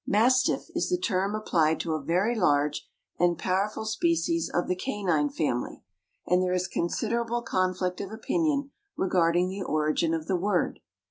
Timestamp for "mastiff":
0.07-0.65